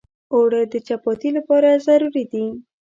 اوړه 0.33 0.61
د 0.71 0.73
چپاتي 0.87 1.29
لپاره 1.37 1.69
ضروري 1.87 2.23
دي 2.31 2.45